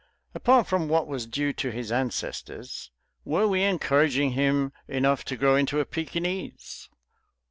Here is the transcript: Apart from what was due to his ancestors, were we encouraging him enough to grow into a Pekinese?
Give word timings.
Apart 0.33 0.65
from 0.65 0.87
what 0.87 1.05
was 1.05 1.27
due 1.27 1.53
to 1.53 1.69
his 1.69 1.91
ancestors, 1.91 2.89
were 3.23 3.47
we 3.47 3.61
encouraging 3.61 4.31
him 4.31 4.71
enough 4.87 5.23
to 5.25 5.37
grow 5.37 5.55
into 5.55 5.79
a 5.79 5.85
Pekinese? 5.85 6.89